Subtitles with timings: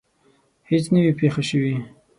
[0.69, 1.75] هیڅ نه وي پېښه شوې.